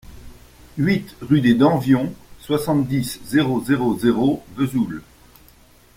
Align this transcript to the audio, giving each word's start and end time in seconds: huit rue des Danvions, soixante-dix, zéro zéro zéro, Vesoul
huit 0.79 1.15
rue 1.21 1.41
des 1.41 1.53
Danvions, 1.53 2.11
soixante-dix, 2.39 3.19
zéro 3.23 3.63
zéro 3.63 3.99
zéro, 3.99 4.41
Vesoul 4.55 5.03